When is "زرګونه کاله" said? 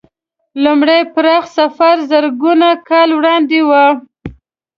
2.11-3.13